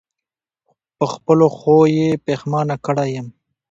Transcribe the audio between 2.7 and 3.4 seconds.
کړی یم.